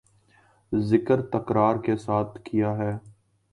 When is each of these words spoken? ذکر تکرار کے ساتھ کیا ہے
ذکر 0.71 1.21
تکرار 1.31 1.75
کے 1.85 1.95
ساتھ 1.97 2.39
کیا 2.45 2.75
ہے 2.77 2.91